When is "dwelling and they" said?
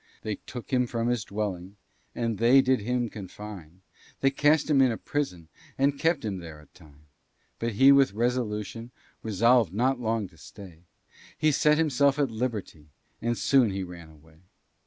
1.23-2.61